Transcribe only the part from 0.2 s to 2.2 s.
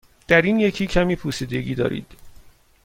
در این یکی کمی پوسیدگی دارید.